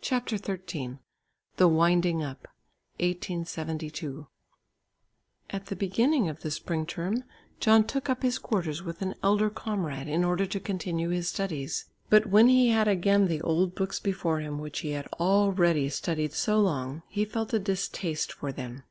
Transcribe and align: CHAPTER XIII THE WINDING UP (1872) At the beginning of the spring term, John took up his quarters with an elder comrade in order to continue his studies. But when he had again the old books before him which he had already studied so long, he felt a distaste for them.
CHAPTER 0.00 0.38
XIII 0.38 0.96
THE 1.58 1.68
WINDING 1.68 2.22
UP 2.22 2.48
(1872) 3.00 4.26
At 5.50 5.66
the 5.66 5.76
beginning 5.76 6.26
of 6.30 6.40
the 6.40 6.50
spring 6.50 6.86
term, 6.86 7.22
John 7.60 7.84
took 7.84 8.08
up 8.08 8.22
his 8.22 8.38
quarters 8.38 8.82
with 8.82 9.02
an 9.02 9.14
elder 9.22 9.50
comrade 9.50 10.08
in 10.08 10.24
order 10.24 10.46
to 10.46 10.58
continue 10.58 11.10
his 11.10 11.28
studies. 11.28 11.84
But 12.08 12.24
when 12.28 12.48
he 12.48 12.68
had 12.70 12.88
again 12.88 13.26
the 13.26 13.42
old 13.42 13.74
books 13.74 14.00
before 14.00 14.40
him 14.40 14.58
which 14.58 14.78
he 14.78 14.92
had 14.92 15.06
already 15.20 15.90
studied 15.90 16.32
so 16.32 16.58
long, 16.60 17.02
he 17.10 17.26
felt 17.26 17.52
a 17.52 17.58
distaste 17.58 18.32
for 18.32 18.52
them. 18.52 18.84